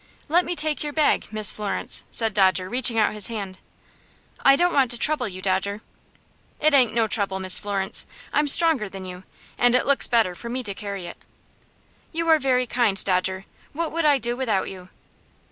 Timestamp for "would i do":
13.91-14.35